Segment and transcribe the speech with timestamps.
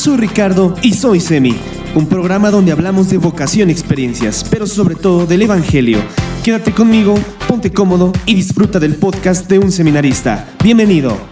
[0.00, 1.54] Soy Ricardo y soy Semi,
[1.94, 5.98] un programa donde hablamos de vocación experiencias, pero sobre todo del Evangelio.
[6.42, 10.54] Quédate conmigo, ponte cómodo y disfruta del podcast de un seminarista.
[10.64, 11.29] Bienvenido.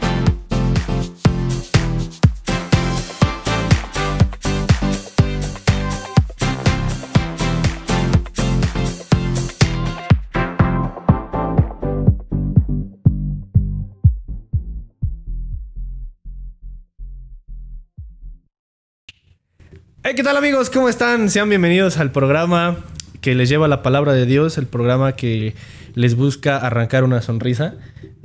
[20.08, 20.71] Hey, ¿qué tal amigos?
[20.71, 21.29] ¿Cómo están?
[21.29, 22.79] Sean bienvenidos al programa
[23.21, 25.54] que les lleva la palabra de Dios, el programa que
[25.94, 27.75] les busca arrancar una sonrisa.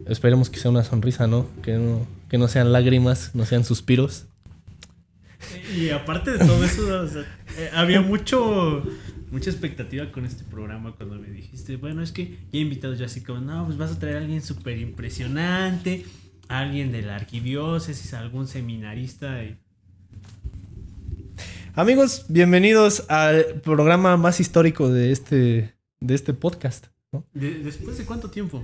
[0.08, 1.46] Esperemos que sea una sonrisa, ¿no?
[1.62, 4.28] Que no, que no sean lágrimas, no sean suspiros.
[5.76, 7.20] Y aparte de todo eso,
[7.58, 8.82] eh, había mucho
[9.30, 13.08] mucha expectativa con este programa cuando me dijiste, bueno, es que ya he invitado ya
[13.08, 16.06] así como, no, pues vas a traer a alguien súper impresionante,
[16.48, 19.44] alguien de la arquidiócesis, algún seminarista.
[19.44, 19.58] y-
[21.76, 26.88] Amigos, bienvenidos al programa más histórico de este, de este podcast.
[27.12, 27.26] ¿no?
[27.34, 28.64] De- ¿Después de cuánto tiempo?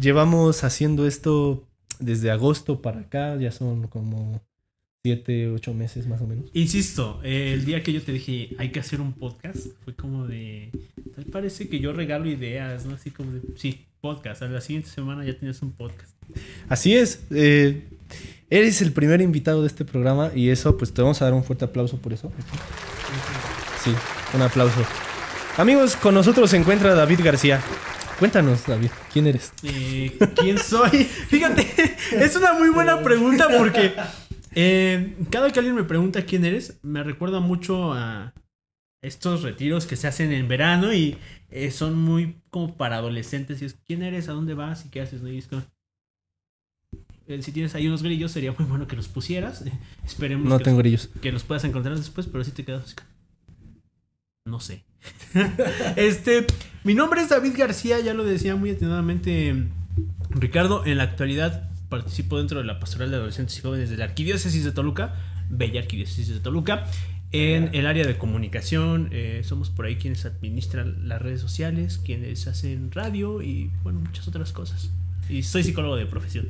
[0.00, 1.66] Llevamos haciendo esto
[1.98, 4.42] desde agosto para acá, ya son como
[5.02, 6.50] siete, ocho meses más o menos.
[6.52, 10.26] Insisto, eh, el día que yo te dije hay que hacer un podcast, fue como
[10.26, 10.70] de.
[11.14, 12.94] Tal parece que yo regalo ideas, ¿no?
[12.94, 13.40] Así como de.
[13.56, 14.42] Sí, podcast.
[14.42, 16.14] A la siguiente semana ya tienes un podcast.
[16.68, 17.24] Así es.
[17.30, 17.88] eh,
[18.52, 21.42] eres el primer invitado de este programa y eso, pues te vamos a dar un
[21.42, 22.30] fuerte aplauso por eso.
[23.82, 23.94] Sí,
[24.34, 24.84] un aplauso.
[25.56, 27.62] Amigos, con nosotros se encuentra David García.
[28.18, 29.54] Cuéntanos, David, ¿quién eres?
[29.62, 30.90] Eh, ¿Quién soy?
[31.28, 31.66] Fíjate,
[32.12, 33.94] es una muy buena pregunta porque
[34.54, 38.34] eh, cada que alguien me pregunta quién eres, me recuerda mucho a
[39.00, 41.16] estos retiros que se hacen en verano y
[41.50, 43.62] eh, son muy como para adolescentes.
[43.62, 44.28] Y es, ¿quién eres?
[44.28, 44.84] ¿A dónde vas?
[44.84, 45.22] ¿Y qué haces?
[45.22, 45.30] ¿No?
[45.30, 45.62] Y es como,
[47.40, 49.64] si tienes ahí unos grillos, sería muy bueno que los pusieras.
[50.04, 51.08] Esperemos No que, tengo grillos.
[51.12, 52.94] los, que los puedas encontrar después, pero si te quedas
[54.44, 54.84] No sé.
[55.96, 56.46] este,
[56.84, 59.68] mi nombre es David García, ya lo decía muy atinadamente
[60.30, 60.84] Ricardo.
[60.84, 64.64] En la actualidad participo dentro de la Pastoral de Adolescentes y Jóvenes de la Arquidiócesis
[64.64, 65.14] de Toluca,
[65.50, 66.86] Bella Arquidiócesis de Toluca,
[67.32, 69.08] en el área de comunicación.
[69.12, 74.28] eh, somos por ahí quienes administran las redes sociales, quienes hacen radio y, bueno, muchas
[74.28, 74.90] otras cosas.
[75.32, 76.46] Y soy psicólogo de profesión.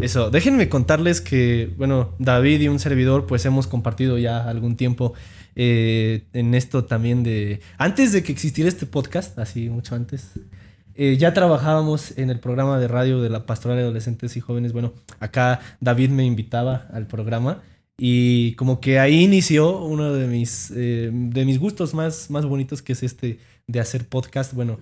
[0.00, 5.14] Eso, déjenme contarles que, bueno, David y un servidor, pues hemos compartido ya algún tiempo
[5.56, 7.60] eh, en esto también de...
[7.78, 10.32] Antes de que existiera este podcast, así mucho antes,
[10.94, 14.74] eh, ya trabajábamos en el programa de radio de la Pastoral de Adolescentes y Jóvenes.
[14.74, 17.62] Bueno, acá David me invitaba al programa
[17.96, 22.82] y como que ahí inició uno de mis, eh, de mis gustos más, más bonitos,
[22.82, 24.52] que es este de hacer podcast.
[24.52, 24.78] Bueno,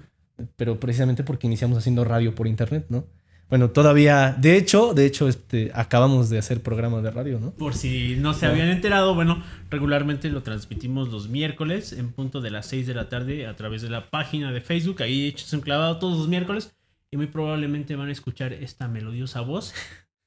[0.56, 3.04] pero precisamente porque iniciamos haciendo radio por internet, ¿no?
[3.48, 7.52] Bueno, todavía, de hecho, de hecho, este, acabamos de hacer programa de radio, ¿no?
[7.52, 9.40] Por si no se habían enterado, bueno,
[9.70, 13.82] regularmente lo transmitimos los miércoles en punto de las 6 de la tarde a través
[13.82, 15.00] de la página de Facebook.
[15.00, 16.74] Ahí echas un clavado todos los miércoles
[17.12, 19.74] y muy probablemente van a escuchar esta melodiosa voz.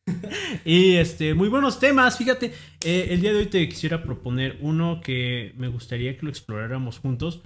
[0.63, 2.18] y este, muy buenos temas.
[2.18, 2.53] Fíjate,
[2.85, 7.00] eh, el día de hoy te quisiera proponer uno que me gustaría que lo exploráramos
[7.00, 7.41] juntos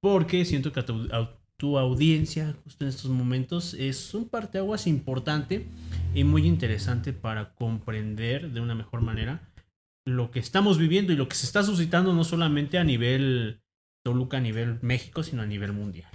[0.00, 4.86] porque siento que a tu, a tu audiencia, justo en estos momentos, es un parteaguas
[4.86, 5.66] importante
[6.14, 9.42] y muy interesante para comprender de una mejor manera
[10.06, 13.60] lo que estamos viviendo y lo que se está suscitando no solamente a nivel
[14.04, 16.10] Toluca, a nivel México, sino a nivel mundial.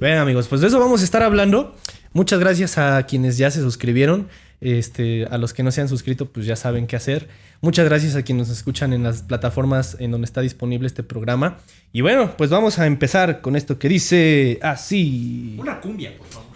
[0.00, 1.76] Bien, amigos, pues de eso vamos a estar hablando.
[2.12, 4.28] Muchas gracias a quienes ya se suscribieron.
[4.60, 7.28] Este, a los que no se han suscrito, pues ya saben qué hacer.
[7.62, 11.58] Muchas gracias a quienes nos escuchan en las plataformas en donde está disponible este programa.
[11.92, 15.56] Y bueno, pues vamos a empezar con esto que dice así.
[15.58, 16.50] Una cumbia, por favor.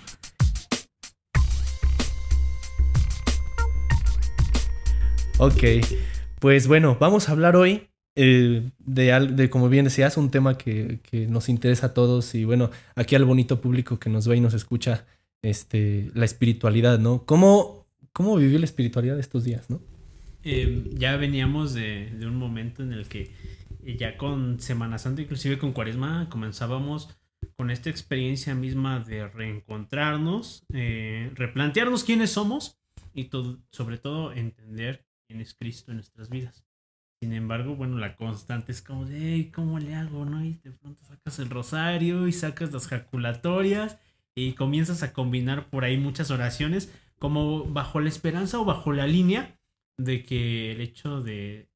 [5.38, 5.62] Ok,
[6.38, 10.56] pues bueno, vamos a hablar hoy eh, de, al- de, como bien decías, un tema
[10.56, 14.36] que, que nos interesa a todos y bueno, aquí al bonito público que nos ve
[14.36, 15.04] y nos escucha,
[15.42, 17.24] este, la espiritualidad, ¿no?
[17.26, 19.80] ¿Cómo, cómo vivió la espiritualidad estos días, no?
[20.44, 23.32] Eh, ya veníamos de, de un momento en el que
[23.84, 27.08] eh, ya con Semana Santa, inclusive con Cuaresma, comenzábamos
[27.56, 32.78] con esta experiencia misma de reencontrarnos, eh, replantearnos quiénes somos
[33.14, 33.30] y
[33.70, 36.64] sobre todo entender quién es Cristo en nuestras vidas.
[37.20, 40.26] Sin embargo, bueno, la constante es como de, "Ey, ¿cómo le hago?
[40.26, 40.44] ¿no?
[40.44, 43.98] Y de pronto sacas el rosario y sacas las jaculatorias
[44.34, 49.06] y comienzas a combinar por ahí muchas oraciones como bajo la esperanza o bajo la
[49.06, 49.58] línea
[49.98, 51.68] de que el hecho de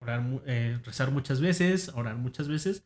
[0.00, 2.84] orar, eh, rezar muchas veces, orar muchas veces,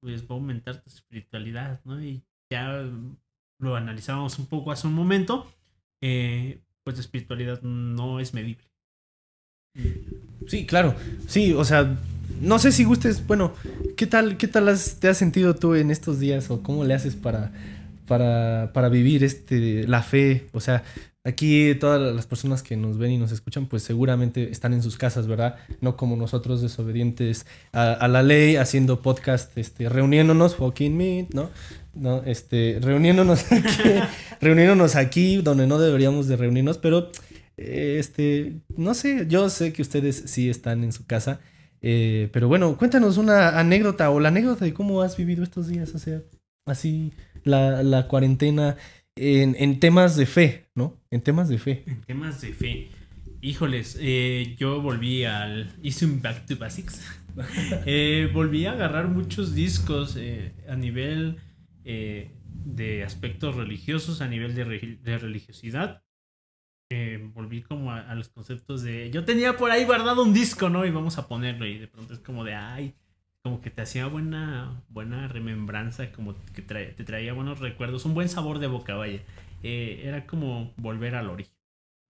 [0.00, 2.02] pues va a aumentar tu espiritualidad, ¿no?
[2.02, 2.88] Y ya
[3.58, 5.50] lo analizábamos un poco hace un momento,
[6.02, 8.64] eh, pues la espiritualidad no es medible.
[10.46, 10.94] Sí, claro.
[11.26, 11.96] Sí, o sea,
[12.40, 13.54] no sé si gustes, bueno,
[13.96, 14.66] ¿qué tal, qué tal
[15.00, 17.52] te has sentido tú en estos días o cómo le haces para,
[18.06, 20.46] para, para vivir este, la fe?
[20.52, 20.84] O sea,
[21.26, 24.96] aquí todas las personas que nos ven y nos escuchan, pues seguramente están en sus
[24.96, 25.56] casas, ¿verdad?
[25.80, 31.50] No como nosotros desobedientes a, la ley, haciendo podcast, este, reuniéndonos, fucking meet, ¿no?
[31.94, 32.22] ¿no?
[32.22, 33.90] Este, reuniéndonos aquí,
[34.40, 37.10] reuniéndonos aquí donde no deberíamos de reunirnos, pero
[37.56, 41.40] este, no sé, yo sé que ustedes sí están en su casa,
[41.82, 45.94] eh, pero bueno, cuéntanos una anécdota o la anécdota de cómo has vivido estos días,
[45.94, 46.22] o sea,
[46.66, 47.12] así
[47.44, 48.76] la, la cuarentena
[49.16, 51.00] en, en, temas de fe, ¿no?
[51.10, 51.84] En temas de fe.
[51.86, 52.90] En temas de fe.
[53.40, 55.74] Híjoles, eh, yo volví al...
[55.82, 57.02] Hice un Back to Basics.
[57.84, 60.16] Eh, volví a agarrar muchos discos
[60.68, 61.36] a nivel
[61.84, 62.30] eh,
[62.64, 66.02] de aspectos religiosos, a nivel de, de religiosidad.
[66.88, 70.86] Eh, volví como a, los conceptos de yo tenía por ahí guardado un disco, ¿no?
[70.86, 72.94] Y vamos a ponerlo y de pronto es como de ay,
[73.46, 78.28] como que te hacía buena buena remembranza, como que te traía buenos recuerdos, un buen
[78.28, 79.20] sabor de boca, vaya.
[79.62, 81.54] Eh, era como volver al origen.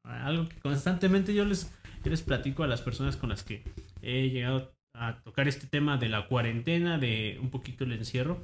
[0.02, 1.70] Algo que constantemente yo les,
[2.02, 3.62] yo les platico a las personas con las que
[4.00, 8.42] he llegado a tocar este tema de la cuarentena, de un poquito el encierro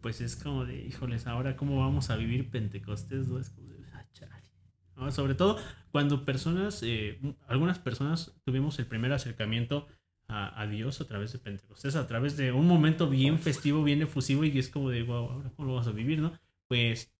[0.00, 3.38] pues es como de, híjoles, ahora cómo vamos a vivir Pentecostés, ¿no?
[3.38, 5.58] Es como de, ah, Sobre todo
[5.92, 9.86] cuando personas, eh, algunas personas tuvimos el primer acercamiento
[10.32, 14.44] a, Dios a través de Pentecostés, a través de un momento bien festivo, bien efusivo
[14.44, 16.32] y es como de, wow, ahora cómo lo vamos a vivir, ¿no?
[16.68, 17.12] Pues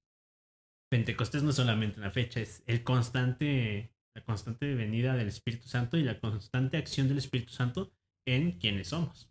[0.88, 5.96] Pentecostés no es solamente una fecha, es el constante, la constante venida del Espíritu Santo
[5.96, 7.92] y la constante acción del Espíritu Santo
[8.24, 9.28] en quienes somos.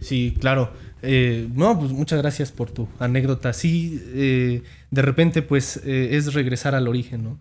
[0.00, 0.72] Sí, claro.
[1.02, 3.52] Eh, no, pues muchas gracias por tu anécdota.
[3.52, 7.40] Sí, eh, de repente pues eh, es regresar al origen, ¿no?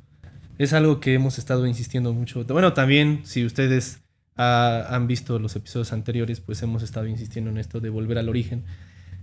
[0.57, 2.45] Es algo que hemos estado insistiendo mucho.
[2.45, 4.04] Bueno, también si ustedes
[4.35, 8.65] han visto los episodios anteriores, pues hemos estado insistiendo en esto de volver al origen.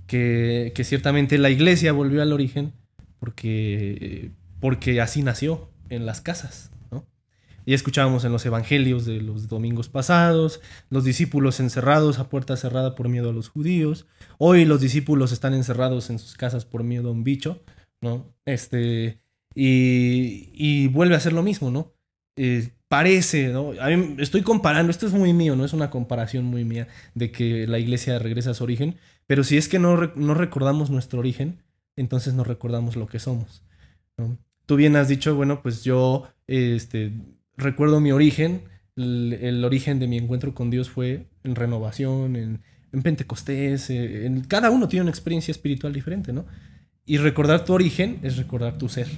[0.06, 2.72] Que, que ciertamente la iglesia volvió al origen
[3.18, 6.72] porque, porque así nació en las casas.
[7.64, 10.60] Ya escuchábamos en los evangelios de los domingos pasados,
[10.90, 14.06] los discípulos encerrados a puerta cerrada por miedo a los judíos.
[14.38, 17.62] Hoy los discípulos están encerrados en sus casas por miedo a un bicho,
[18.00, 18.34] ¿no?
[18.44, 19.20] Este,
[19.54, 21.94] y, vuelve a ser lo mismo, ¿no?
[22.36, 23.72] Eh, parece, ¿no?
[24.18, 27.78] estoy comparando, esto es muy mío, no es una comparación muy mía de que la
[27.78, 28.96] iglesia regresa a su origen,
[29.26, 31.56] pero si es que no, recordamos nuestro origen,
[31.96, 33.62] entonces no recordamos lo que somos.
[34.66, 37.12] Tú bien has dicho, bueno, pues yo, este,
[37.56, 38.60] recuerdo mi origen,
[38.96, 42.60] el, origen de mi encuentro con Dios fue en renovación, en,
[43.02, 46.44] Pentecostés, eh, cada uno tiene una experiencia espiritual diferente, ¿no?
[47.06, 49.08] Y recordar tu origen es recordar tu ser.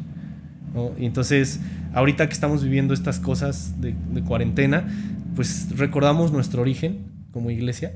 [0.98, 1.60] Y entonces,
[1.92, 3.94] ahorita que estamos viviendo estas cosas de,
[4.26, 4.88] cuarentena,
[5.36, 6.98] pues recordamos nuestro origen
[7.32, 7.94] como iglesia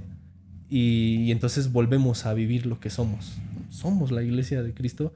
[0.69, 3.39] y, y, entonces volvemos a vivir lo que somos.
[3.71, 5.15] Somos la iglesia de Cristo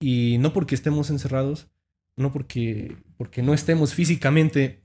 [0.00, 1.68] y no porque estemos encerrados,
[2.16, 4.80] no porque, porque no estemos físicamente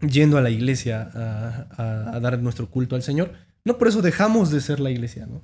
[0.00, 3.32] yendo a la iglesia a, dar nuestro culto al Señor,
[3.64, 5.42] no por eso dejamos de ser la iglesia, ¿no?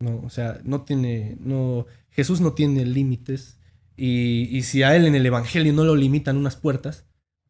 [0.00, 3.57] No, o sea, no tiene, no, Jesús no tiene límites
[4.00, 7.04] y, si a él en el Evangelio no lo limitan unas puertas,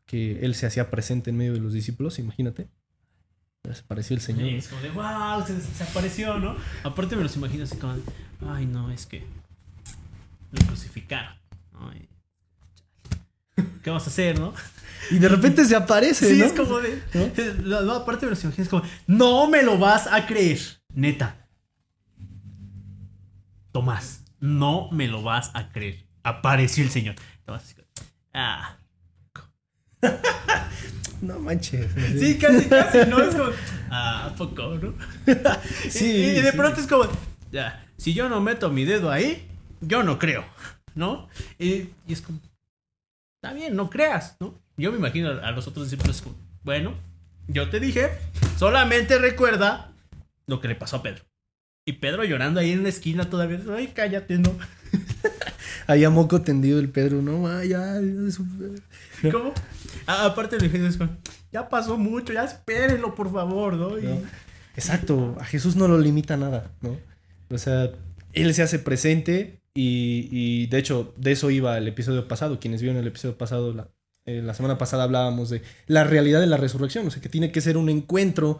[0.06, 2.70] que él se hacía presente en medio de los discípulos, imagínate.
[3.70, 4.48] Se apareció el Señor.
[4.48, 6.56] es como de, wow, se, apareció, ¿no?
[6.84, 7.96] Aparte me los imagino así como,
[8.48, 9.24] ay, no, es que
[10.52, 11.34] lo crucificaron.
[11.74, 11.92] ¿no?
[13.82, 14.54] ¿Qué vamos a hacer, no?
[15.10, 17.02] Y de repente se aparece, sí, es como de.
[17.62, 17.92] ¿no?
[17.92, 20.60] aparte de los es como, no me lo vas a creer.
[20.94, 21.46] Neta.
[23.70, 26.07] Tomás, no me lo vas a creer.
[26.22, 27.14] Apareció el señor.
[28.32, 28.76] Ah.
[31.22, 31.90] no manches.
[32.18, 33.20] Sí, casi, casi, ¿no?
[33.20, 33.50] Es como,
[33.90, 34.94] ah, poco, ¿no?
[35.88, 36.36] sí.
[36.36, 37.04] Y, de pronto es como,
[37.50, 39.48] ya, si yo no meto mi dedo ahí,
[39.80, 40.44] yo no creo,
[40.94, 41.28] ¿no?
[41.58, 42.40] y es como,
[43.36, 44.54] está bien, no creas, ¿no?
[44.76, 46.94] Yo me imagino a los otros discípulos como, bueno,
[47.48, 48.10] yo te dije,
[48.56, 49.92] solamente recuerda
[50.46, 51.24] lo que le pasó a Pedro.
[51.84, 54.56] Y Pedro llorando ahí en la esquina todavía, ay, cállate, ¿no?
[55.88, 57.94] Ahí a moco tendido el Pedro, no, vaya.
[59.32, 59.52] ¿Cómo?
[60.06, 60.88] Ah, aparte le dije,
[61.50, 63.96] ya pasó mucho, ya espérenlo, por favor, ¿no?
[64.76, 66.96] Exacto, a Jesús no lo limita nada, ¿no?
[67.50, 67.90] O sea,
[68.32, 72.60] Él se hace presente y, de hecho, de eso iba el episodio pasado.
[72.60, 73.88] Quienes vieron el episodio pasado, la,
[74.26, 77.06] eh, la semana pasada hablábamos de la realidad de la resurrección.
[77.06, 78.58] O sea, que tiene que ser un encuentro,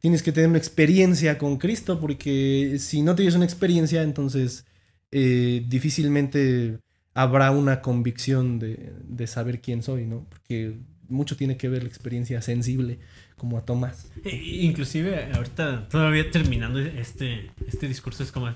[0.00, 4.66] tienes que tener una experiencia con Cristo, porque si no tienes una experiencia, entonces
[5.10, 6.78] eh, difícilmente
[7.14, 10.26] habrá una convicción de, de, saber quién soy, ¿no?
[10.28, 13.00] Porque mucho tiene que ver la experiencia sensible,
[13.36, 14.10] como a Tomás.
[14.24, 18.54] E- inclusive, ahorita, todavía terminando este, este discurso, es como...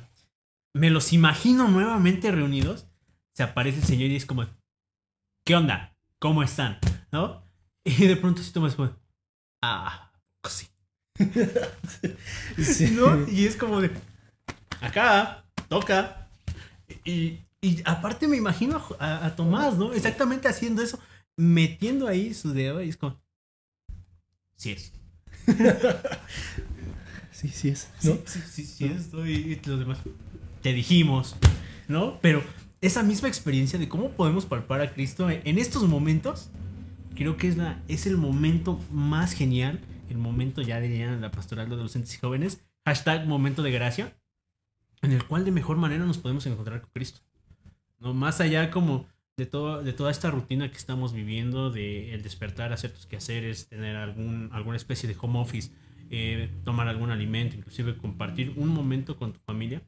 [0.76, 2.86] Me los imagino nuevamente reunidos.
[3.34, 4.46] Se aparece el Señor y es como...
[5.44, 5.96] ¿Qué onda?
[6.18, 6.78] ¿Cómo están?
[7.12, 7.44] ¿No?
[7.84, 8.90] Y de pronto sí Tomás como...
[9.62, 10.68] Ah, pues sí.
[12.62, 12.90] Sí.
[12.92, 13.28] ¿no?
[13.28, 13.90] Y es como de.
[14.80, 16.23] Acá, toca.
[17.04, 19.92] Y, y aparte me imagino a, Tomás, ¿no?
[19.92, 20.98] Exactamente haciendo eso,
[21.36, 23.20] metiendo ahí su dedo y es como.
[24.56, 24.92] Sí es.
[27.34, 27.88] Sí, sí es.
[27.98, 28.18] Sí, ¿no?
[28.24, 29.10] sí, sí, sí es.
[29.12, 29.98] Y, y los demás.
[30.62, 31.34] Te dijimos,
[31.88, 32.18] ¿no?
[32.22, 32.42] Pero
[32.80, 36.48] esa misma experiencia de cómo podemos palpar a Cristo en en estos momentos,
[37.14, 39.80] creo que es, la, es el momento más genial.
[40.08, 42.60] El momento, ya dirían la pastoral de adolescentes y jóvenes.
[42.86, 44.16] Hashtag momento de gracia.
[45.04, 47.20] En el cual de mejor manera nos podemos encontrar con Cristo.
[48.00, 48.14] ¿no?
[48.14, 49.06] Más allá como
[49.36, 53.68] de, todo, de toda esta rutina que estamos viviendo, de el despertar, hacer tus quehaceres,
[53.68, 55.70] tener algún, alguna especie de home office,
[56.10, 59.82] eh, tomar algún alimento, inclusive compartir un momento con tu familia,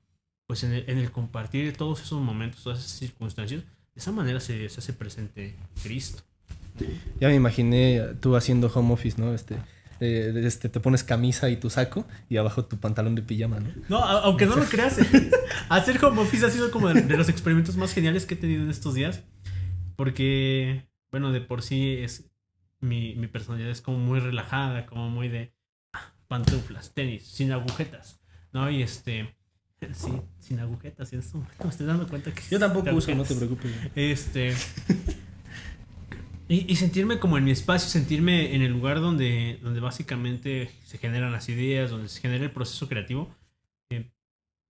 [0.47, 4.41] pues en el, en el compartir todos esos momentos, todas esas circunstancias, de esa manera
[4.41, 6.23] se, se hace presente Cristo.
[7.21, 9.33] Ya me imaginé tú haciendo home office, ¿no?
[9.35, 9.57] Este,
[10.01, 13.69] eh, este, te pones camisa y tu saco y abajo tu pantalón de pijama, ¿no?
[13.89, 14.99] No, a- aunque no lo creas,
[15.69, 18.63] hacer home office ha sido como de, de los experimentos más geniales que he tenido
[18.63, 19.23] en estos días.
[19.97, 22.31] Porque, bueno, de por sí es.
[22.81, 25.55] Mi, mi personalidad es como muy relajada, como muy de
[25.95, 28.21] ah, pantuflas, tenis, sin agujetas,
[28.53, 28.71] ¿no?
[28.71, 29.35] Y este.
[29.93, 32.43] Sí, sin agujetas, y en esto me estoy dando cuenta que.
[32.51, 33.71] Yo tampoco uso, no te preocupes.
[33.95, 34.55] Este.
[36.49, 40.99] Y, y sentirme como en mi espacio, sentirme en el lugar donde, donde básicamente se
[40.99, 43.35] generan las ideas, donde se genera el proceso creativo.
[43.91, 44.11] eh,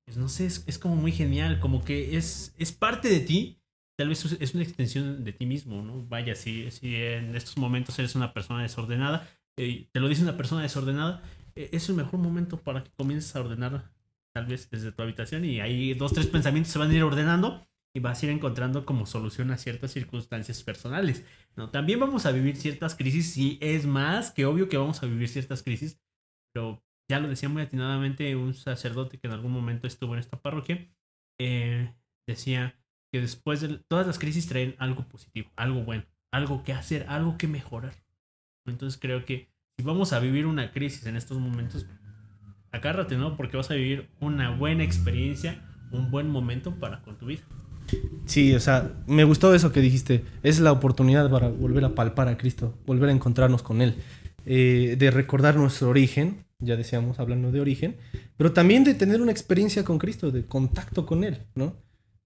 [0.07, 3.59] pues no sé, es, es como muy genial, como que es, es parte de ti.
[3.99, 6.05] Tal vez es una extensión de ti mismo, ¿no?
[6.07, 10.37] Vaya, si, si en estos momentos eres una persona desordenada, eh, te lo dice una
[10.37, 11.23] persona desordenada,
[11.55, 13.91] eh, es el mejor momento para que comiences a ordenar,
[14.35, 17.67] tal vez desde tu habitación, y ahí dos, tres pensamientos se van a ir ordenando
[17.97, 21.25] y vas a ir encontrando como solución a ciertas circunstancias personales.
[21.57, 21.71] ¿no?
[21.71, 25.31] También vamos a vivir ciertas crisis, sí, es más que obvio que vamos a vivir
[25.31, 25.99] ciertas crisis,
[26.53, 30.43] pero ya lo decía muy atinadamente un sacerdote que en algún momento estuvo en esta
[30.43, 30.87] parroquia,
[31.41, 31.91] eh,
[32.29, 32.79] decía
[33.11, 37.39] que después de todas las crisis traen algo positivo, algo bueno, algo que hacer, algo
[37.39, 37.95] que mejorar.
[38.67, 39.49] Entonces creo que
[39.79, 41.87] si vamos a vivir una crisis en estos momentos,
[42.73, 43.39] agárrate, ¿no?
[43.39, 47.45] Porque vas a vivir una buena experiencia, un buen momento para con tu vida.
[48.27, 50.25] Sí, o sea, me gustó eso que dijiste.
[50.43, 53.95] Es la oportunidad para volver a palpar a Cristo, volver a encontrarnos con Él,
[54.45, 57.97] eh, de recordar nuestro origen, ya decíamos hablando de origen,
[58.37, 61.75] pero también de tener una experiencia con Cristo, de contacto con Él, ¿no?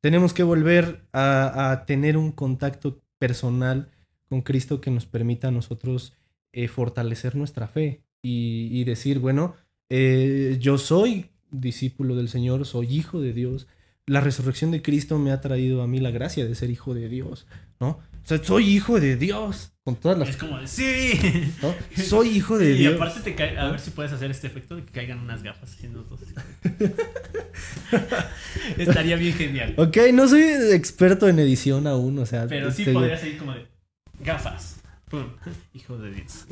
[0.00, 3.90] Tenemos que volver a, tener un contacto personal
[4.28, 6.14] con Cristo que nos permita a nosotros
[6.52, 9.54] eh, fortalecer nuestra fe y, y decir, bueno,
[9.90, 13.66] eh, yo soy discípulo del Señor, soy hijo de Dios,
[14.10, 17.08] la resurrección de Cristo me ha traído a mí la gracia de ser hijo de
[17.08, 17.46] Dios,
[17.78, 17.90] ¿no?
[17.90, 20.30] O sea, soy hijo de Dios, con todas las...
[20.30, 21.12] Es como de, sí.
[21.62, 21.72] ¿no?
[22.02, 22.96] Soy hijo de y Dios.
[22.96, 25.76] aparte te cae, a ver si puedes hacer este efecto de que caigan unas gafas
[25.84, 26.18] en los dos.
[28.76, 29.74] Estaría bien genial.
[29.78, 32.48] Ok, no soy experto en edición aún, o sea...
[32.48, 33.68] Pero sí te, podría ser como de
[34.18, 34.79] gafas.
[35.10, 35.24] Pum.
[35.74, 36.46] Hijo de Dios.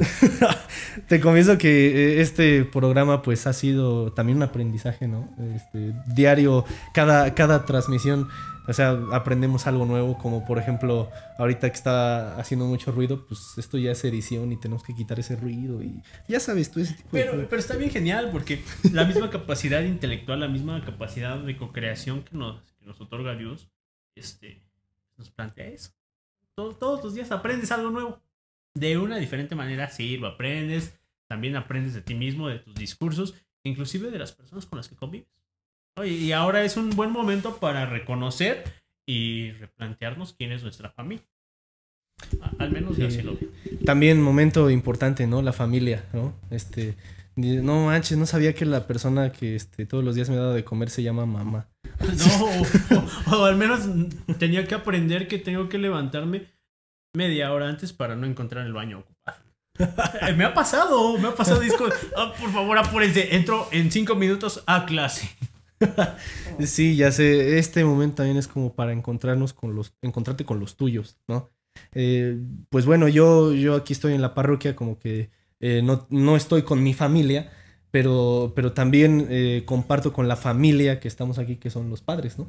[1.09, 5.29] te confieso que eh, este programa pues ha sido también un aprendizaje, ¿no?
[5.55, 8.29] Este, diario, cada, cada transmisión,
[8.67, 13.41] o sea, aprendemos algo nuevo, como por ejemplo, ahorita que está haciendo mucho ruido, pues
[13.59, 16.95] esto ya es edición y tenemos que quitar ese ruido y ya sabes tú ese
[16.95, 17.47] tipo de Pero, cosas.
[17.49, 18.63] pero está bien genial porque
[18.93, 23.69] la misma capacidad intelectual, la misma capacidad de co-creación que nos, que nos otorga Dios,
[24.17, 24.61] este,
[25.17, 25.91] nos plantea eso.
[26.55, 28.21] Todo- todos los días aprendes algo nuevo.
[28.79, 30.99] De una diferente manera, sí, lo aprendes.
[31.29, 34.97] También aprendes de ti mismo, de tus discursos, inclusive de las personas con las que
[34.97, 35.29] convives.
[36.05, 38.65] Y ahora es un buen momento para reconocer
[39.07, 41.25] y replantearnos quién es nuestra familia.
[42.41, 43.17] A- Al menos yo Sí.
[43.19, 43.49] así lo veo.
[43.85, 45.43] También momento importante, ¿no?
[45.43, 46.35] La familia, ¿no?
[46.51, 46.95] Este,
[47.37, 50.65] no manches, no sabía que la persona que este, todos los días me daba de
[50.65, 51.69] comer se llama mamá.
[51.99, 53.81] No, o, o- o al menos
[54.39, 56.47] tenía que aprender que tengo que levantarme
[57.15, 59.39] media hora antes para no encontrar el baño ocupado.
[59.79, 61.89] Eh, me ha pasado, me ha pasado disco.
[62.17, 63.37] Ah, por favor, apúrense.
[63.37, 65.31] Entro en cinco minutos a clase.
[66.59, 70.77] Sí, ya sé, este momento también es como para encontrarnos con los, encontrarte con los
[70.77, 71.51] tuyos, ¿no?
[71.93, 72.37] Eh,
[72.69, 76.63] pues bueno, yo, yo aquí estoy en la parroquia como que eh, no, no estoy
[76.63, 77.53] con mi familia,
[77.93, 79.29] pero, pero también
[79.67, 82.49] comparto con la familia que estamos aquí, que son los padres, ¿no?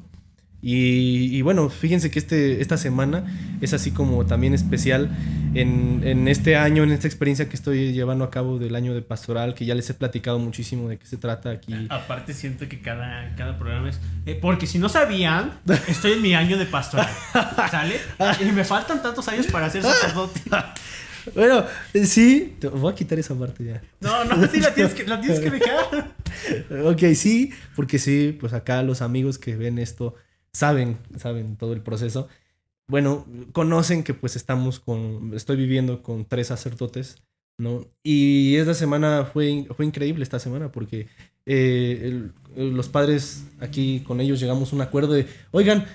[0.62, 3.24] Y, y, bueno, fíjense que este, esta semana
[3.62, 5.10] es así como también especial
[5.54, 9.00] en, en, este año, en esta experiencia que estoy llevando a cabo del año de
[9.00, 11.86] pastoral, que ya les he platicado muchísimo de qué se trata aquí.
[11.88, 14.00] Aparte siento que cada, cada programa es...
[14.26, 17.08] Eh, porque si no sabían, estoy en mi año de pastoral.
[17.70, 17.96] ¿Sale?
[18.40, 20.40] Y me faltan tantos años para ser sacerdote.
[21.34, 21.64] Bueno,
[22.04, 23.82] sí, te voy a quitar esa parte ya.
[24.00, 26.14] No, no, sí la tienes que, la tienes que dejar.
[26.84, 30.14] ok, sí, porque sí, pues acá los amigos que ven esto
[30.52, 32.28] saben, saben todo el proceso.
[32.88, 37.22] Bueno, conocen que pues estamos con, estoy viviendo con tres sacerdotes,
[37.56, 37.86] ¿no?
[38.02, 41.08] Y esta semana fue, fue increíble esta semana porque
[41.46, 42.00] eh,
[42.56, 45.86] el, los padres aquí con ellos llegamos a un acuerdo de, oigan,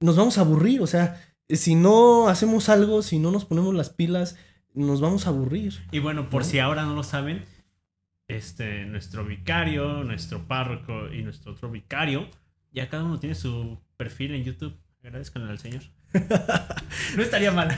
[0.00, 3.90] nos vamos a aburrir, o sea, si no hacemos algo, si no nos ponemos las
[3.90, 4.36] pilas,
[4.74, 5.74] nos vamos a aburrir.
[5.90, 6.48] Y bueno, por ¿no?
[6.48, 7.44] si ahora no lo saben,
[8.28, 12.28] este, nuestro vicario, nuestro párroco y nuestro otro vicario,
[12.72, 14.74] ya cada uno tiene su perfil en YouTube.
[15.04, 15.82] Agradezcanle al Señor.
[17.16, 17.76] no estaría mal.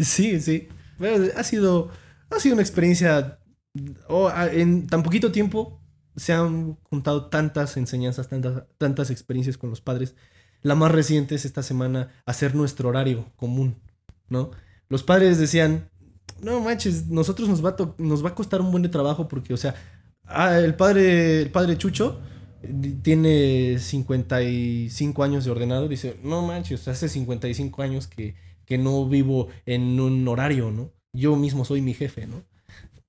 [0.00, 0.68] sí, sí.
[0.98, 1.92] Bueno, ha sido,
[2.30, 3.38] ha sido una experiencia.
[4.08, 5.80] Oh, en tan poquito tiempo
[6.16, 10.16] se han juntado tantas enseñanzas, tantas, tantas experiencias con los padres.
[10.62, 13.76] La más reciente es esta semana hacer nuestro horario común,
[14.28, 14.50] ¿no?
[14.88, 15.90] Los padres decían,
[16.40, 19.54] no manches, nosotros nos va a, nos va a costar un buen de trabajo porque,
[19.54, 19.76] o sea,
[20.24, 22.20] ah, el padre, el padre Chucho
[23.02, 28.34] tiene 55 años de ordenado, dice, no manches, hace 55 años que,
[28.64, 30.90] que no vivo en un horario, ¿no?
[31.12, 32.42] Yo mismo soy mi jefe, ¿no?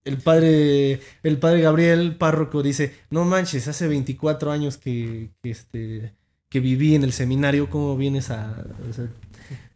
[0.06, 6.14] El padre, el padre Gabriel Párroco dice, no manches, hace 24 años que, que, este,
[6.50, 8.66] que viví en el seminario, ¿cómo vienes a...?
[8.90, 9.08] O sea,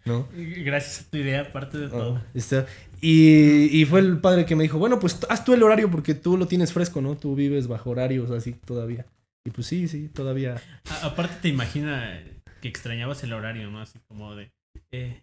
[0.05, 0.27] ¿no?
[0.33, 2.13] Gracias a tu idea, aparte de todo.
[2.13, 2.65] Oh, está.
[3.01, 6.13] Y, y, fue el padre que me dijo, bueno, pues haz tú el horario porque
[6.13, 7.15] tú lo tienes fresco, ¿no?
[7.15, 9.05] Tú vives bajo horarios así todavía.
[9.45, 10.61] Y pues sí, sí, todavía.
[10.89, 12.23] A aparte te imagina
[12.61, 13.81] que extrañabas el horario, ¿no?
[13.81, 14.53] Así como de,
[14.91, 15.21] eh,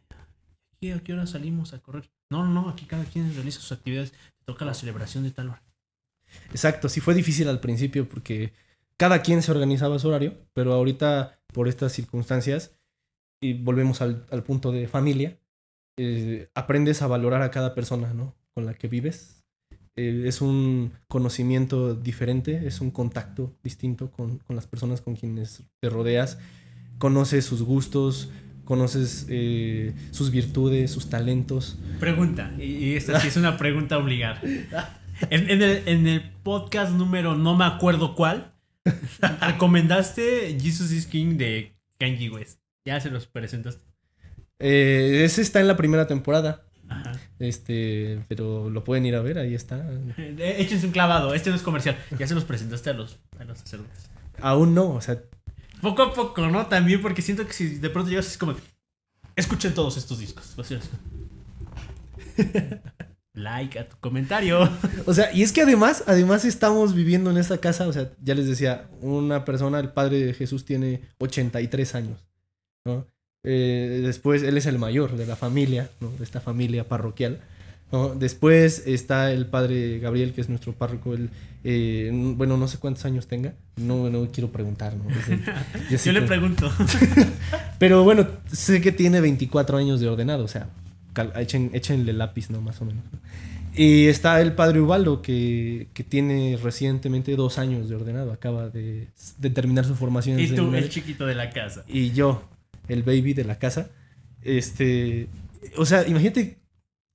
[0.95, 2.11] ¿a qué hora salimos a correr?
[2.31, 4.13] No, no, aquí cada quien realiza sus actividades.
[4.13, 5.63] Te toca la celebración de tal hora.
[6.51, 8.53] Exacto, sí fue difícil al principio porque
[8.97, 12.79] cada quien se organizaba su horario, pero ahorita por estas circunstancias,
[13.41, 15.39] y volvemos al, al punto de familia,
[15.97, 18.37] eh, aprendes a valorar a cada persona, ¿no?
[18.55, 19.40] Con la que vives.
[20.01, 25.63] Eh, es un conocimiento diferente, es un contacto distinto con, con, las personas con quienes
[25.79, 26.39] te rodeas.
[26.97, 28.31] Conoces sus gustos,
[28.65, 31.79] conoces eh, sus virtudes, sus talentos.
[31.99, 34.41] Pregunta, y esta sí es una pregunta obligada.
[35.29, 38.55] En, en, el, en el podcast número no me acuerdo cuál,
[39.43, 42.59] recomendaste Jesus is King de Kanye West.
[42.87, 43.85] Ya se los presentaste.
[44.59, 46.70] Eh, ese está en la primera temporada.
[47.41, 49.83] Este, pero lo pueden ir a ver, ahí está.
[50.39, 51.97] Échense un clavado, este no es comercial.
[52.19, 54.11] Ya se los presentaste a los, a los sacerdotes.
[54.41, 55.23] Aún no, o sea.
[55.81, 56.67] Poco a poco, ¿no?
[56.67, 58.55] También porque siento que si de pronto llegas es como.
[59.35, 60.55] Escuchen todos estos discos.
[63.33, 64.69] like a tu comentario.
[65.07, 68.35] O sea, y es que además, además estamos viviendo en esta casa, o sea, ya
[68.35, 72.29] les decía, una persona, el padre de Jesús tiene 83 años,
[72.85, 73.07] ¿no?
[73.43, 76.11] Eh, después, él es el mayor de la familia, ¿no?
[76.11, 77.41] de esta familia parroquial.
[77.91, 78.15] ¿no?
[78.15, 81.15] Después está el padre Gabriel, que es nuestro párroco.
[81.15, 81.31] Él,
[81.65, 83.55] eh, bueno, no sé cuántos años tenga.
[83.77, 84.95] No, no quiero preguntar.
[84.95, 85.05] ¿no?
[85.91, 86.71] Yo, Yo le pregunto.
[87.79, 90.45] Pero bueno, sé que tiene 24 años de ordenado.
[90.45, 90.69] O sea,
[91.37, 92.61] echen, échenle lápiz, ¿no?
[92.61, 93.05] Más o menos.
[93.75, 98.33] Y está el padre Ubaldo, que, que, tiene recientemente dos años de ordenado.
[98.33, 100.41] Acaba de, de terminar su formación.
[100.41, 101.85] Y tú, el chiquito de la casa.
[101.89, 102.50] Y yo,
[102.93, 103.91] el baby de la casa.
[104.43, 105.29] Este,
[105.77, 106.59] o sea, imagínate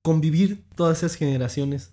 [0.02, 1.92] convivir todas esas generaciones.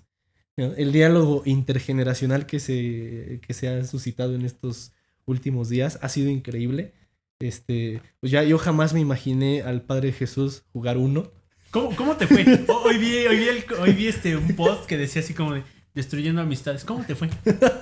[0.56, 0.72] ¿no?
[0.74, 4.92] El diálogo intergeneracional que se, que se ha suscitado en estos
[5.24, 6.92] últimos días ha sido increíble.
[7.40, 11.30] Este, pues ya yo jamás me imaginé al Padre Jesús jugar uno.
[11.70, 12.44] ¿Cómo, cómo te fue?
[12.84, 15.62] Hoy vi, hoy vi, el, hoy vi este, un post que decía así como de
[15.94, 16.84] destruyendo amistades.
[16.84, 17.28] ¿Cómo te fue?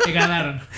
[0.04, 0.60] Te ganaron.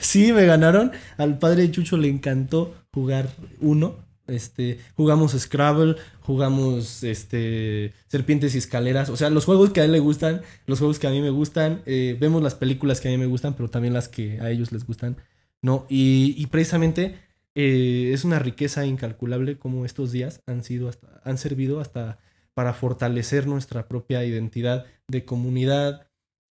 [0.00, 0.90] Sí, me ganaron.
[1.18, 3.28] Al padre Chucho le encantó jugar
[3.60, 3.96] uno.
[4.30, 9.10] Este, jugamos Scrabble, jugamos este, Serpientes y Escaleras.
[9.10, 11.30] O sea, los juegos que a él le gustan, los juegos que a mí me
[11.30, 11.82] gustan.
[11.86, 14.72] Eh, vemos las películas que a mí me gustan, pero también las que a ellos
[14.72, 15.16] les gustan.
[15.62, 15.86] ¿no?
[15.88, 17.18] Y, precisamente
[17.54, 20.90] eh, es una riqueza incalculable como estos días han, sido
[21.24, 22.18] han servido hasta
[22.54, 26.08] para fortalecer nuestra propia identidad de comunidad,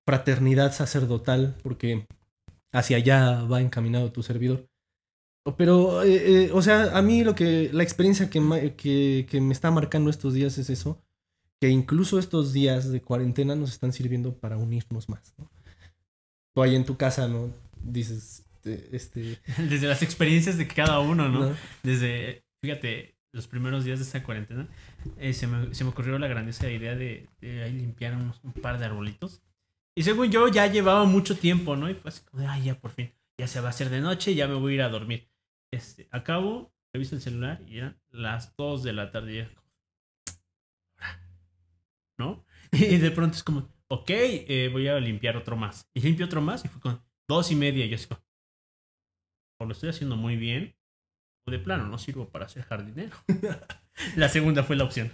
[0.05, 2.07] fraternidad sacerdotal, porque
[2.71, 4.67] hacia allá va encaminado tu servidor.
[5.55, 9.53] Pero, eh, eh, o sea, a mí lo que, la experiencia que, que, que, me
[9.53, 11.01] está marcando estos días es eso,
[11.61, 15.49] que incluso estos días de cuarentena nos están sirviendo para unirnos más, ¿no?
[16.53, 17.51] Tú ahí en tu casa, ¿no?
[17.81, 18.43] Dices,
[18.91, 19.39] este...
[19.69, 21.49] Desde las experiencias de cada uno, ¿no?
[21.49, 21.55] ¿no?
[21.83, 24.67] Desde fíjate, los primeros días de esta cuarentena,
[25.17, 28.53] eh, se, me, se, me, ocurrió la grandiosa idea de, de ahí limpiar unos, un
[28.53, 29.41] par de arbolitos.
[29.95, 31.89] Y según yo, ya llevaba mucho tiempo, ¿no?
[31.89, 34.35] Y fue así como ay, ya por fin, ya se va a hacer de noche,
[34.35, 35.27] ya me voy a ir a dormir.
[35.71, 39.33] Este, acabo, reviso el celular y eran las 2 de la tarde.
[39.33, 39.47] Y
[42.19, 42.45] ¿No?
[42.71, 45.89] Y de pronto es como, ok, eh, voy a limpiar otro más.
[45.93, 47.85] Y limpio otro más y fue con dos y media.
[47.85, 48.07] Y yo así
[49.59, 50.75] o lo estoy haciendo muy bien,
[51.45, 53.15] o de plano no sirvo para ser jardinero.
[54.15, 55.11] la segunda fue la opción.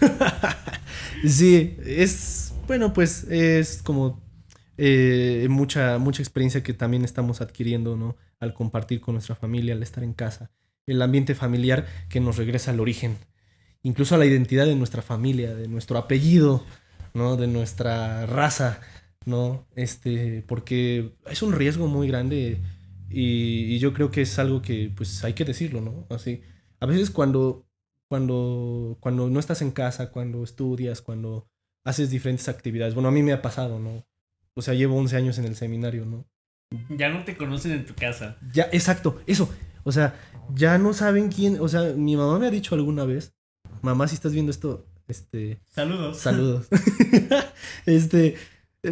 [1.26, 4.22] sí, es, bueno, pues es como
[4.76, 8.16] eh, mucha, mucha experiencia que también estamos adquiriendo, ¿no?
[8.40, 10.50] Al compartir con nuestra familia, al estar en casa.
[10.86, 13.16] El ambiente familiar que nos regresa al origen,
[13.82, 16.64] incluso a la identidad de nuestra familia, de nuestro apellido,
[17.14, 17.36] ¿no?
[17.36, 18.80] De nuestra raza,
[19.24, 19.66] ¿no?
[19.74, 22.60] Este, porque es un riesgo muy grande
[23.10, 26.06] y, yo creo que es algo que, pues, hay que decirlo, ¿no?
[26.10, 26.42] Así,
[26.80, 27.66] a veces cuando,
[28.08, 31.48] cuando, cuando no estás en casa, cuando estudias, cuando
[31.84, 34.06] haces diferentes actividades, bueno, a mí me ha pasado, ¿no?
[34.54, 36.26] O sea, llevo 11 años en el seminario, ¿no?
[36.90, 38.36] Ya no te conocen en tu casa.
[38.52, 39.48] Ya, exacto, eso.
[39.84, 40.14] O sea,
[40.54, 43.34] ya no saben quién, o sea, mi mamá me ha dicho alguna vez,
[43.82, 45.60] mamá, si estás viendo esto, este...
[45.72, 46.18] Saludos.
[46.18, 46.66] Saludos.
[47.86, 48.36] este,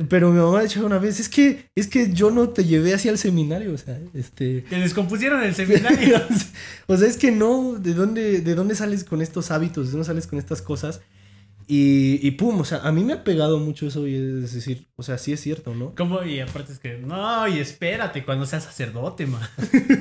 [0.08, 2.94] pero mi mamá ha dicho una vez, es que, es que yo no te llevé
[2.94, 4.62] hacia el seminario, o sea, este...
[4.62, 6.22] Te descompusieron el seminario.
[6.86, 9.86] o sea, es que no, ¿de dónde, ¿de dónde sales con estos hábitos?
[9.86, 11.00] ¿De dónde sales con estas cosas?
[11.66, 14.86] Y, y pum, o sea, a mí me ha pegado mucho eso y es decir,
[14.96, 15.94] o sea, sí es cierto, ¿no?
[15.94, 16.22] ¿Cómo?
[16.22, 19.50] Y aparte es que, no, y espérate cuando seas sacerdote, ma.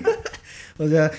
[0.77, 1.11] o sea,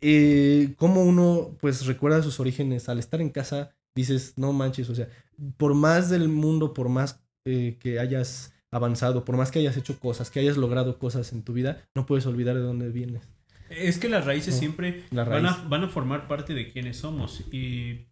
[0.00, 4.94] eh, cómo uno pues recuerda sus orígenes al estar en casa, dices, no manches, o
[4.94, 5.08] sea,
[5.56, 10.00] por más del mundo, por más eh, que hayas avanzado, por más que hayas hecho
[10.00, 13.28] cosas, que hayas logrado cosas en tu vida, no puedes olvidar de dónde vienes.
[13.68, 18.06] Es que las raíces siempre van, a, van a formar parte de quienes somos y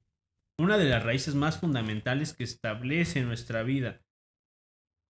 [0.61, 4.03] una de las raíces más fundamentales que establece nuestra vida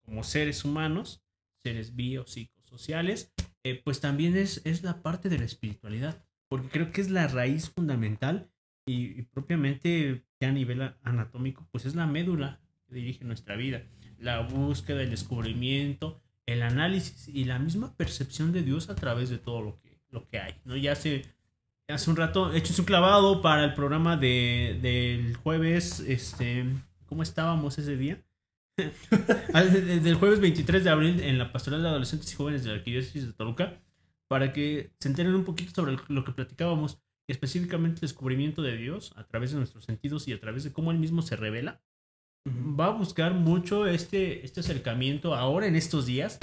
[0.03, 1.23] como seres humanos,
[1.63, 3.33] seres biopsicosociales,
[3.63, 7.27] eh, pues también es, es la parte de la espiritualidad, porque creo que es la
[7.27, 8.51] raíz fundamental
[8.85, 13.85] y, propiamente ya a nivel anatómico, pues es la médula que dirige nuestra vida
[14.21, 19.39] la búsqueda, el descubrimiento, el análisis y la misma percepción de Dios a través de
[19.39, 20.55] todo lo que, lo que hay.
[20.63, 20.77] ¿no?
[20.77, 21.23] Ya hace,
[21.91, 26.65] hace un rato he hecho un clavado para el programa de, del jueves, este,
[27.05, 28.23] ¿cómo estábamos ese día?
[28.77, 33.27] del jueves 23 de abril en la Pastoral de Adolescentes y Jóvenes de la Arquidiócesis
[33.27, 33.79] de Toluca,
[34.27, 39.13] para que se enteren un poquito sobre lo que platicábamos, específicamente el descubrimiento de Dios
[39.15, 41.81] a través de nuestros sentidos y a través de cómo Él mismo se revela
[42.47, 46.39] va a buscar mucho este, este acercamiento ahora en estos días.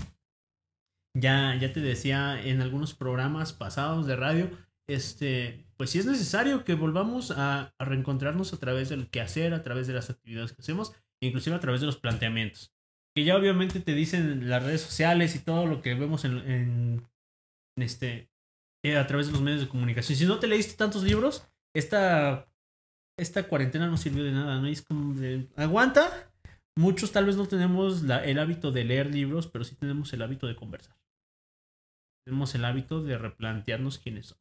[1.14, 4.50] Ya, ya te decía en algunos programas pasados de radio,
[4.88, 9.86] este, pues si es necesario que volvamos a, reencontrarnos a través del quehacer, a través
[9.86, 12.72] de las actividades que hacemos, inclusive a través de los planteamientos.
[13.14, 17.06] Que ya obviamente te dicen las redes sociales y todo lo que vemos en,
[17.76, 18.30] este,
[18.84, 20.18] eh, a través de los medios de comunicación.
[20.18, 22.48] Si no te leíste tantos libros, esta
[23.18, 24.68] esta cuarentena no sirvió de nada, ¿no?
[24.68, 26.30] es como de, aguanta.
[26.76, 30.46] Muchos tal vez no tenemos el hábito de leer libros, pero sí tenemos el hábito
[30.46, 30.96] de conversar.
[32.24, 34.38] Tenemos el hábito de replantearnos quiénes son.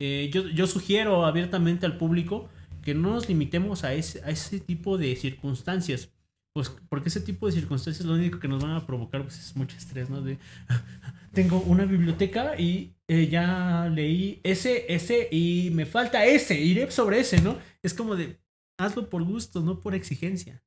[0.00, 2.48] Eh, yo, yo, sugiero abiertamente al público
[2.82, 6.10] que no nos limitemos a ese, a ese tipo de circunstancias.
[6.52, 9.54] Pues porque ese tipo de circunstancias lo único que nos van a provocar pues, es
[9.54, 10.20] mucho estrés, ¿no?
[10.22, 10.38] De,
[11.32, 17.20] tengo una biblioteca y eh, ya leí ese, ese y me falta ese, iré sobre
[17.20, 17.56] ese, ¿no?
[17.82, 18.40] Es como de,
[18.78, 20.62] hazlo por gusto, no por exigencia.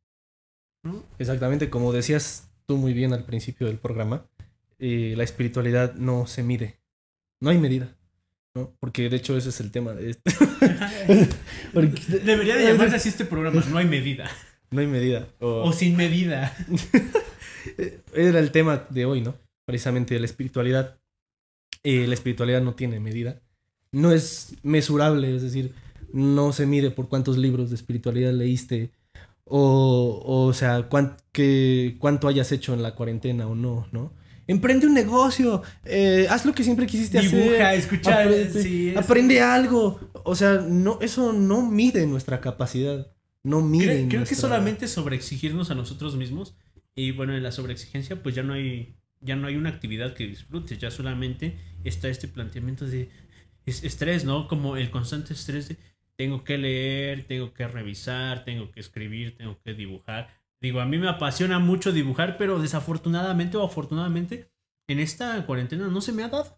[1.18, 4.26] Exactamente, como decías tú muy bien al principio del programa,
[4.80, 6.80] eh, la espiritualidad no se mide,
[7.42, 7.96] no hay medida.
[8.56, 8.72] ¿No?
[8.80, 10.32] Porque de hecho ese es el tema de este.
[12.24, 14.30] Debería de llamarse así este programa, no hay medida.
[14.72, 15.28] No hay medida.
[15.40, 16.56] O, sin medida.
[18.14, 19.36] Era el tema de hoy, ¿no?
[19.66, 20.98] Precisamente de la espiritualidad.
[21.84, 23.40] Eh, la espiritualidad no tiene medida.
[23.92, 25.74] No es mesurable, es decir,
[26.12, 28.92] no se mide por cuántos libros de espiritualidad leíste
[29.46, 34.12] o, o sea, cuánto hayas hecho en la cuarentena o no, ¿no?
[34.48, 37.80] Emprende un negocio, eh, haz lo que siempre quisiste Dibuja, hacer.
[37.80, 40.00] escuchar, aprende, aprende algo.
[40.24, 43.08] O sea, no, eso no mide nuestra capacidad.
[43.44, 44.08] No mide.
[44.08, 46.56] Creo, que solamente sobreexigirnos a nosotros mismos.
[46.96, 48.96] Y bueno, en la sobreexigencia, pues ya no hay.
[49.22, 50.78] Ya no hay una actividad que disfrutes.
[50.80, 53.10] Ya solamente está este planteamiento de
[53.66, 54.50] estrés, ¿no?
[54.50, 55.78] Como el constante estrés de
[56.16, 60.30] tengo que leer, tengo que revisar, tengo que escribir, tengo que dibujar.
[60.64, 64.48] Digo, a mí me apasiona mucho dibujar, pero desafortunadamente o afortunadamente
[64.88, 66.58] en esta cuarentena no se me ha dado.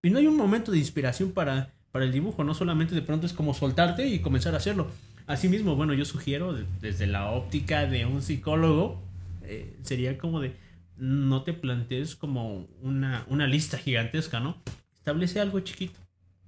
[0.00, 3.26] Y no hay un momento de inspiración para, para el dibujo, no solamente de pronto
[3.26, 4.92] es como soltarte y comenzar a hacerlo.
[5.26, 9.02] Asimismo, bueno, yo sugiero desde la óptica de un psicólogo,
[9.42, 10.54] eh, sería como de,
[10.96, 14.56] no te plantees como una, una lista gigantesca, ¿no?
[14.94, 15.98] Establece algo chiquito,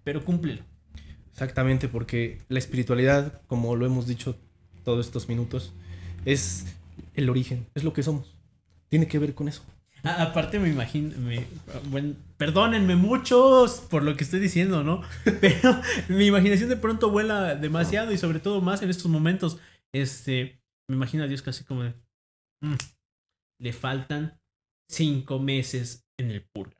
[0.04, 0.62] pero cúmplelo.
[1.32, 4.38] Exactamente, porque la espiritualidad, como lo hemos dicho
[4.84, 5.72] todos estos minutos,
[6.24, 6.66] es
[7.14, 8.34] el origen, es lo que somos.
[8.88, 9.62] Tiene que ver con eso.
[10.04, 11.14] Aparte me imagino,
[11.90, 15.02] bueno, perdónenme muchos por lo que estoy diciendo, ¿no?
[15.40, 19.58] Pero mi imaginación de pronto vuela demasiado y sobre todo más en estos momentos.
[19.92, 21.94] Este, me imagino a Dios casi como de,
[22.62, 22.74] mm,
[23.60, 24.40] le faltan
[24.88, 26.76] cinco meses en el purga.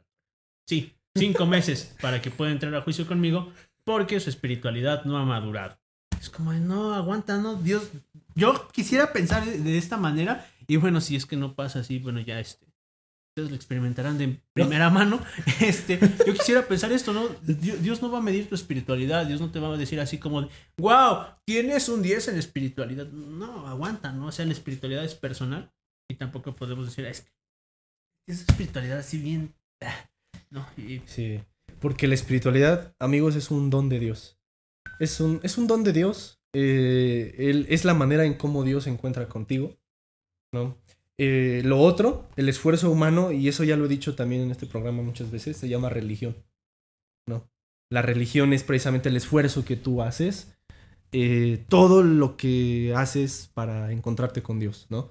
[0.69, 3.53] Sí, cinco meses para que pueda entrar a juicio conmigo
[3.85, 5.79] porque su espiritualidad no ha madurado.
[6.21, 7.91] Es como no, aguanta, no, Dios.
[8.35, 12.21] Yo quisiera pensar de esta manera y bueno, si es que no pasa así, bueno,
[12.21, 12.69] ya este
[13.47, 15.21] lo experimentarán de primera mano.
[15.61, 17.29] Este, yo quisiera pensar esto, ¿no?
[17.43, 20.43] Dios, no va a medir tu espiritualidad, Dios no te va a decir así como,
[20.43, 23.07] de, wow, tienes un 10 en espiritualidad.
[23.07, 24.27] No, aguanta, ¿no?
[24.27, 25.73] O sea, la espiritualidad es personal
[26.09, 27.33] y tampoco podemos decir, es que
[28.27, 29.55] esa espiritualidad así bien...
[29.83, 30.11] Ah,
[30.51, 30.67] no,
[31.07, 31.41] Sí,
[31.81, 34.38] porque la espiritualidad, amigos, es un don de Dios.
[34.99, 36.41] Es un, es un don de Dios.
[36.53, 39.77] Eh, él, es la manera en cómo Dios se encuentra contigo,
[40.53, 40.77] ¿no?
[41.19, 44.67] Eh, lo otro, el esfuerzo humano, y eso ya lo he dicho también en este
[44.67, 46.37] programa muchas veces, se llama religión.
[47.27, 47.51] ¿no?
[47.91, 50.57] La religión es precisamente el esfuerzo que tú haces,
[51.11, 55.11] eh, todo lo que haces para encontrarte con Dios, ¿no?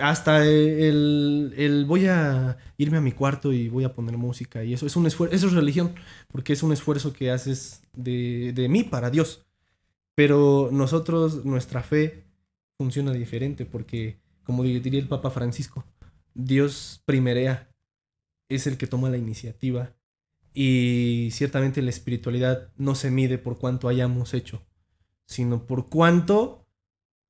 [0.00, 4.72] Hasta el, el, voy a irme a mi cuarto y voy a poner música y
[4.72, 5.94] eso es un esfuerzo, es religión,
[6.28, 9.44] porque es un esfuerzo que haces de, de mí para Dios.
[10.14, 12.24] Pero nosotros, nuestra fe
[12.78, 15.84] funciona diferente porque como diría el Papa Francisco,
[16.34, 17.70] Dios primerea,
[18.48, 19.94] es el que toma la iniciativa
[20.52, 24.62] y ciertamente la espiritualidad no se mide por cuánto hayamos hecho,
[25.26, 26.63] sino por cuánto,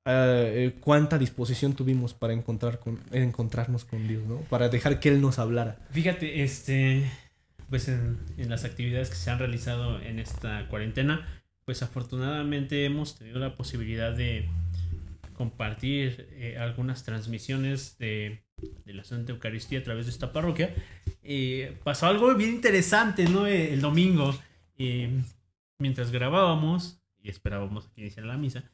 [0.05, 4.37] eh, cuánta disposición tuvimos para encontrar con, encontrarnos con Dios, ¿no?
[4.51, 5.79] Para dejar que Él nos hablara.
[5.91, 7.11] Fíjate, este,
[7.71, 11.27] pues en, en las actividades que se han realizado en esta cuarentena,
[11.65, 14.49] pues afortunadamente hemos tenido la posibilidad de
[15.35, 18.43] compartir eh, algunas transmisiones de,
[18.87, 20.75] la Santa Eucaristía a través de esta parroquia.
[21.23, 23.47] Eh, pasó algo bien interesante, ¿no?
[23.47, 24.35] Eh, el domingo,
[25.79, 28.65] mientras grabábamos y esperábamos que iniciara la misa,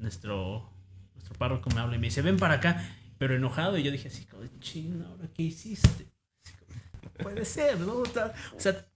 [0.00, 0.68] nuestro,
[1.14, 2.82] nuestro párroco me habla y me dice, ven para acá,
[3.18, 3.78] pero enojado.
[3.78, 6.06] Y yo dije así como, chino, ¿ahora qué hiciste?
[7.22, 7.96] puede ser, ¿no?
[7.98, 8.06] O
[8.56, 8.86] sea,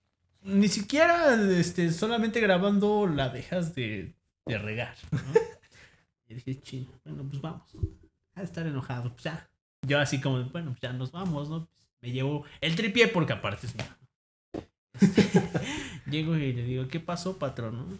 [0.43, 4.15] ni siquiera este, solamente grabando la dejas de,
[4.47, 5.19] de regar, ¿no?
[6.27, 7.77] Y dije, chino, bueno, pues vamos.
[8.35, 9.49] A estar enojado, pues ya.
[9.83, 11.67] Yo así como, bueno, pues ya nos vamos, ¿no?
[11.67, 13.85] Pues me llevo el tripié porque aparte es este,
[16.11, 17.77] Llego y le digo, ¿qué pasó, patrón?
[17.77, 17.99] ¿no?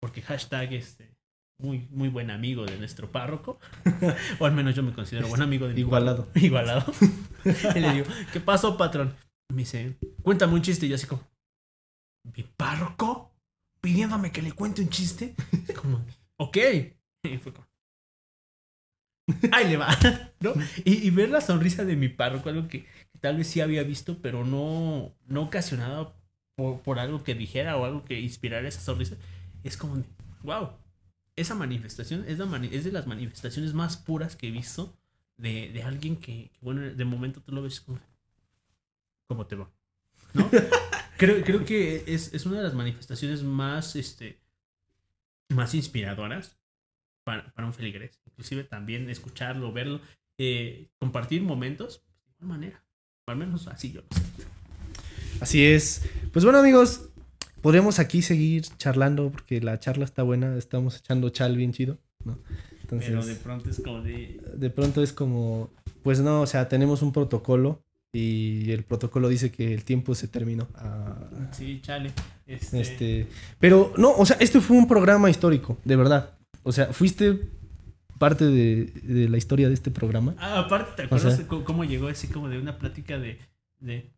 [0.00, 1.17] Porque hashtag este
[1.58, 3.58] muy, muy buen amigo de nuestro párroco.
[4.38, 6.28] o al menos yo me considero buen amigo de mi Igualado.
[6.34, 6.92] Igualado.
[7.74, 9.14] y le digo, ¿qué pasó, patrón?
[9.52, 10.86] Me dice, cuéntame un chiste.
[10.86, 11.22] Y yo así como,
[12.36, 13.34] ¿mi párroco?
[13.80, 15.34] Pidiéndome que le cuente un chiste.
[15.80, 16.04] Como,
[16.36, 16.56] ok.
[17.24, 17.66] Y fue como.
[19.52, 19.88] Ahí le va,
[20.40, 20.54] ¿no?
[20.84, 22.86] Y, ver la sonrisa de mi párroco, algo que,
[23.20, 26.16] tal vez sí había visto, pero no, no ocasionado
[26.56, 29.16] por, algo que dijera o algo que inspirara esa sonrisa,
[29.64, 30.02] es como,
[30.42, 30.70] wow,
[31.40, 32.38] esa manifestación es,
[32.72, 34.96] es de las manifestaciones más puras que he visto
[35.36, 38.00] de, alguien que, bueno, de momento tú lo ves como,
[39.26, 39.70] ¿cómo te va?
[40.34, 40.50] ¿No?
[41.16, 44.40] creo, creo que es, es, una de las manifestaciones más, este,
[45.48, 46.58] más inspiradoras
[47.24, 48.20] para, un feligres.
[48.26, 50.00] Inclusive también escucharlo, verlo,
[50.38, 52.84] eh, compartir momentos de igual manera.
[53.26, 54.22] al menos así yo lo sé.
[55.40, 56.02] Así es.
[56.32, 57.07] Pues bueno amigos,
[57.60, 60.56] podríamos aquí seguir charlando porque la charla está buena.
[60.56, 62.38] Estamos echando chal bien chido, ¿no?
[62.88, 64.40] Pero de pronto es como de...
[64.56, 65.70] De pronto es como...
[66.02, 70.28] Pues no, o sea, tenemos un protocolo y el protocolo dice que el tiempo se
[70.28, 70.68] terminó.
[70.74, 71.16] Ah,
[71.52, 72.12] sí, chale.
[72.46, 72.80] Este...
[72.80, 73.26] este...
[73.58, 76.38] Pero no, o sea, este fue un programa histórico, de verdad.
[76.62, 77.50] O sea, fuiste
[78.18, 80.34] parte de, la historia de este programa.
[80.38, 83.38] Ah, aparte, ¿te acuerdas cómo llegó así como de una plática de,
[83.80, 84.10] de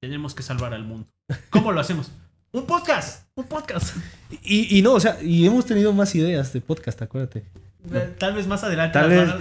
[0.00, 1.08] tenemos que salvar al mundo?
[1.50, 2.10] ¿Cómo lo hacemos?
[2.54, 3.96] Un podcast, un podcast.
[4.44, 7.42] Y, y no, o sea, y hemos tenido más ideas de podcast, acuérdate.
[7.92, 8.96] Eh, tal vez más adelante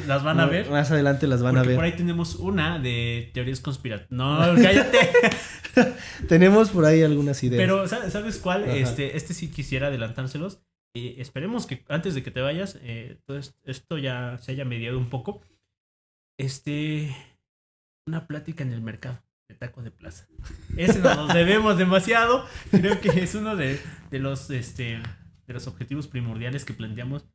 [0.08, 0.68] las, van a, ver.
[0.72, 1.76] Más adelante las van a ver.
[1.76, 4.12] Por ahí tenemos una de teorías conspirativas.
[4.12, 4.98] No, cállate.
[6.28, 7.62] tenemos por ahí algunas ideas.
[7.62, 8.64] Pero, ¿sabes cuál?
[8.64, 10.64] Este, este sí quisiera adelantárselos.
[10.96, 14.98] Y esperemos que antes de que te vayas, eh, todo esto ya se haya mediado
[14.98, 15.40] un poco.
[16.40, 17.16] Este.
[18.08, 19.22] Una plática en el mercado.
[19.48, 20.28] De taco de plaza.
[20.78, 22.46] Ese nos lo debemos demasiado.
[22.72, 23.80] Creo que es uno de,
[24.10, 25.02] de los, este,
[25.48, 27.26] de los objetivos primordiales que planteamos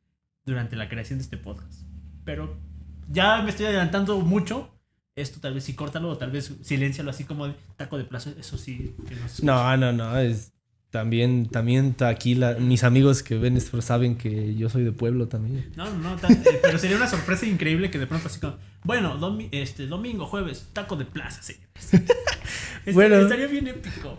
[0.45, 1.83] durante la creación de este podcast.
[2.23, 2.59] Pero
[3.07, 4.75] ya me estoy adelantando mucho.
[5.15, 8.31] Esto tal vez sí córtalo o tal vez silencialo así como de taco de plaza.
[8.39, 8.95] Eso sí.
[9.07, 9.27] Que no.
[9.43, 10.17] No, no, no.
[10.17, 10.53] Es,
[10.91, 14.91] también, también ta- aquí la- mis amigos que ven esto saben que yo soy de
[14.91, 15.71] pueblo también.
[15.75, 19.49] No, no, eh, pero sería una sorpresa increíble que de pronto así como, bueno, domi-
[19.51, 21.67] este, domingo, jueves, taco de plaza, señores.
[21.91, 23.17] Estaría- Bueno.
[23.17, 24.17] estaría bien épico.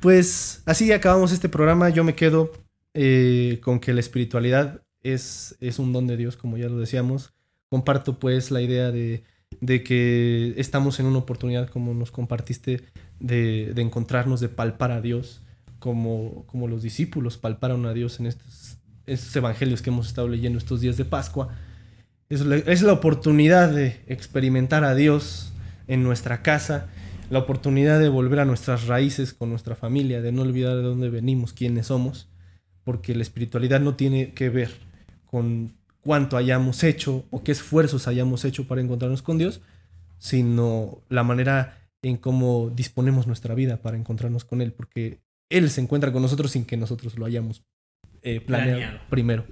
[0.00, 1.88] Pues así acabamos este programa.
[1.90, 2.52] Yo me quedo
[2.94, 7.32] eh, con que la espiritualidad es, es un don de Dios, como ya lo decíamos.
[7.68, 9.22] Comparto pues la idea de,
[9.60, 12.82] de que estamos en una oportunidad, como nos compartiste,
[13.20, 15.42] de, de encontrarnos, de palpar a Dios,
[15.80, 20.58] como, como los discípulos palparon a Dios en estos, estos evangelios que hemos estado leyendo
[20.58, 21.48] estos días de Pascua.
[22.28, 25.52] Es la, es la oportunidad de experimentar a Dios
[25.88, 26.86] en nuestra casa,
[27.30, 31.10] la oportunidad de volver a nuestras raíces con nuestra familia, de no olvidar de dónde
[31.10, 32.28] venimos, quiénes somos,
[32.84, 34.70] porque la espiritualidad no tiene que ver
[35.26, 39.60] con cuánto hayamos hecho o qué esfuerzos hayamos hecho para encontrarnos con Dios,
[40.18, 45.80] sino la manera en cómo disponemos nuestra vida para encontrarnos con Él, porque Él se
[45.82, 47.62] encuentra con nosotros sin que nosotros lo hayamos
[48.22, 49.00] eh, planeado, Planeado.
[49.10, 49.46] primero.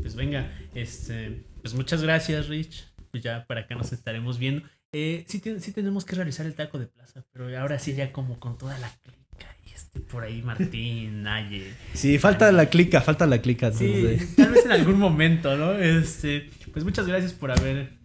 [0.00, 2.86] Pues venga, este, pues muchas gracias, Rich.
[3.10, 4.62] Pues ya para acá nos estaremos viendo.
[4.92, 8.12] Eh, sí, te- sí tenemos que realizar el taco de plaza, pero ahora sí ya
[8.12, 11.72] como con toda la clica y este por ahí Martín, Naye.
[11.94, 13.72] Sí, falta la clica, falta la clica.
[13.72, 15.72] Sí, tal vez en algún momento, ¿no?
[15.74, 17.98] Este, pues muchas gracias por haber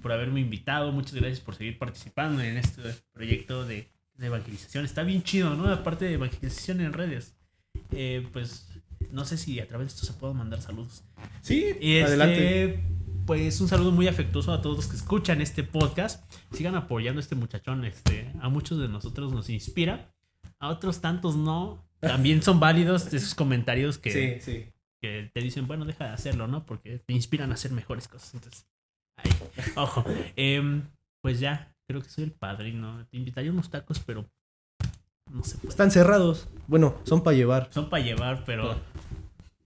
[0.00, 2.80] por haberme invitado, muchas gracias por seguir participando en este
[3.12, 4.84] proyecto de, de evangelización.
[4.84, 5.68] Está bien chido, ¿no?
[5.72, 7.34] Aparte de evangelización en redes.
[7.90, 8.68] Eh, pues
[9.10, 11.04] no sé si a través de esto se puedo mandar saludos.
[11.42, 12.84] sí, este, adelante.
[13.26, 16.32] Pues un saludo muy afectuoso a todos los que escuchan este podcast.
[16.52, 17.84] Sigan apoyando a este muchachón.
[17.84, 20.12] Este, a muchos de nosotros nos inspira.
[20.60, 21.84] A otros tantos no.
[21.98, 24.66] También son válidos esos comentarios que, Sí, sí.
[25.00, 26.64] que te dicen, bueno, deja de hacerlo, ¿no?
[26.64, 28.32] Porque te inspiran a hacer mejores cosas.
[28.34, 28.66] Entonces,
[29.16, 29.30] ahí,
[29.74, 30.04] ojo.
[30.36, 30.82] Em,
[31.20, 33.06] pues ya, creo que soy el padrino.
[33.10, 34.26] Te invitaría unos tacos, pero
[35.30, 35.68] no se puede.
[35.68, 36.48] Están cerrados.
[36.66, 37.68] Bueno, son para llevar.
[37.72, 38.78] Son para llevar, pero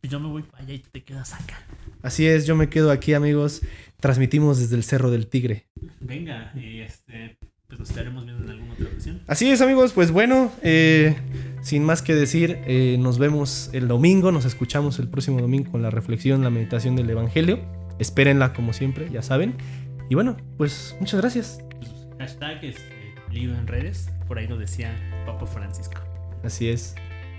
[0.02, 1.58] yo me voy para allá y tú te quedas acá.
[2.02, 3.62] Así es, yo me quedo aquí, amigos.
[4.00, 5.66] Transmitimos desde el Cerro del Tigre.
[6.00, 9.20] Venga, y este, pues nos estaremos viendo en alguna otra ocasión.
[9.26, 9.92] Así es, amigos.
[9.92, 11.16] Pues bueno, eh,
[11.62, 14.32] sin más que decir, eh, nos vemos el domingo.
[14.32, 17.60] Nos escuchamos el próximo domingo con la reflexión, la meditación del Evangelio.
[17.98, 19.54] Espérenla como siempre, ya saben.
[20.08, 21.60] Y bueno, pues muchas gracias.
[22.20, 26.02] Hashtag este, libro en redes, por ahí lo decía Papa Francisco.
[26.44, 26.94] Así es.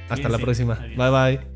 [0.10, 0.74] Hasta la próxima.
[0.74, 0.98] Adiós.
[0.98, 1.51] Bye bye.